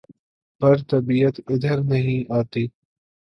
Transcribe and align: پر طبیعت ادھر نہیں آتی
پر 0.61 0.75
طبیعت 0.89 1.35
ادھر 1.47 1.77
نہیں 1.83 2.21
آتی 2.39 2.65